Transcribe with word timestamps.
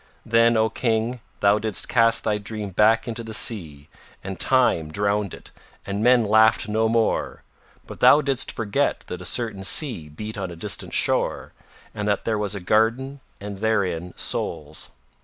Then, 0.25 0.57
O 0.57 0.67
King, 0.67 1.19
Thou 1.41 1.59
didst 1.59 1.87
cast 1.87 2.23
thy 2.23 2.39
dream 2.39 2.71
back 2.71 3.07
into 3.07 3.23
the 3.23 3.35
Sea, 3.35 3.87
and 4.23 4.39
Time 4.39 4.91
drowned 4.91 5.31
it 5.31 5.51
and 5.85 6.01
men 6.01 6.25
laughed 6.25 6.67
no 6.67 6.89
more, 6.89 7.43
but 7.85 7.99
thou 7.99 8.19
didst 8.19 8.51
forget 8.51 9.01
that 9.09 9.21
a 9.21 9.25
certain 9.25 9.63
sea 9.63 10.09
beat 10.09 10.39
on 10.39 10.49
a 10.49 10.55
distant 10.55 10.95
shore 10.95 11.53
and 11.93 12.07
that 12.07 12.25
there 12.25 12.39
was 12.39 12.55
a 12.55 12.59
garden 12.59 13.19
and 13.39 13.59
therein 13.59 14.15
souls. 14.17 14.89